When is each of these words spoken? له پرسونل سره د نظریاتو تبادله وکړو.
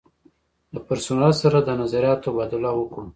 له 0.73 0.79
پرسونل 0.87 1.31
سره 1.41 1.57
د 1.61 1.69
نظریاتو 1.81 2.23
تبادله 2.31 2.69
وکړو. 2.75 3.05